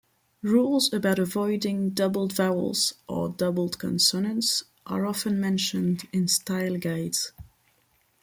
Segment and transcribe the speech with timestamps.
[0.41, 7.33] Rules about avoiding doubled vowels or doubled consonants are often mentioned in style guides.